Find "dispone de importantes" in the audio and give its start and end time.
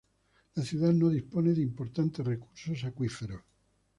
1.09-2.25